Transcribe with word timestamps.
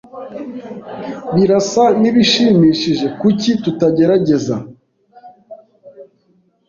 Birasa 1.35 1.85
n'ibishimishije. 2.01 3.05
Kuki 3.19 3.51
tutagerageza? 3.63 4.55